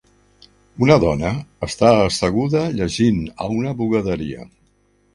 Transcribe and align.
Una 0.85 0.97
dona 1.03 1.33
està 1.69 1.93
asseguda 2.07 2.65
llegint 2.81 3.23
a 3.47 3.53
una 3.61 3.79
bugaderia. 3.83 4.53